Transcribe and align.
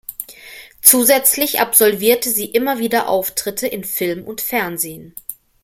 Zusätzlich 0.81 1.59
absolvierte 1.59 2.31
sie 2.31 2.45
immer 2.47 2.79
wieder 2.79 3.07
Auftritte 3.07 3.67
in 3.67 3.83
Film 3.83 4.23
und 4.23 4.41
Fernsehen. 4.41 5.13